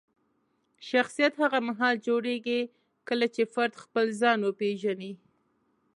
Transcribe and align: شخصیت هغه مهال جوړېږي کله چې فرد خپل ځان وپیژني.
شخصیت 0.89 1.33
هغه 1.43 1.59
مهال 1.67 1.95
جوړېږي 2.07 2.61
کله 3.07 3.25
چې 3.35 3.41
فرد 3.53 3.73
خپل 3.83 4.05
ځان 4.21 4.39
وپیژني. 4.43 5.13